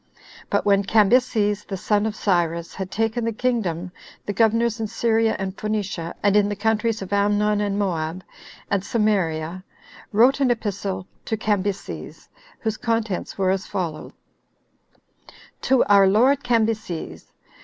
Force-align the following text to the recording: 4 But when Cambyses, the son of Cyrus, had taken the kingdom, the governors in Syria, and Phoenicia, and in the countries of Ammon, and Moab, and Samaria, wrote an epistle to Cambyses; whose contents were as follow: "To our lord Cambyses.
4 0.15 0.21
But 0.49 0.65
when 0.65 0.83
Cambyses, 0.83 1.63
the 1.63 1.77
son 1.77 2.07
of 2.07 2.15
Cyrus, 2.15 2.73
had 2.73 2.89
taken 2.89 3.23
the 3.23 3.31
kingdom, 3.31 3.91
the 4.25 4.33
governors 4.33 4.79
in 4.79 4.87
Syria, 4.87 5.35
and 5.37 5.55
Phoenicia, 5.61 6.15
and 6.23 6.35
in 6.35 6.49
the 6.49 6.55
countries 6.55 7.03
of 7.03 7.13
Ammon, 7.13 7.61
and 7.61 7.77
Moab, 7.77 8.23
and 8.71 8.83
Samaria, 8.83 9.63
wrote 10.11 10.39
an 10.39 10.49
epistle 10.49 11.05
to 11.25 11.37
Cambyses; 11.37 12.27
whose 12.61 12.77
contents 12.77 13.37
were 13.37 13.51
as 13.51 13.67
follow: 13.67 14.11
"To 15.69 15.83
our 15.85 16.07
lord 16.07 16.43
Cambyses. 16.43 17.31